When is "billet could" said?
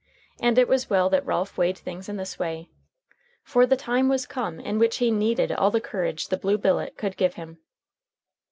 6.57-7.17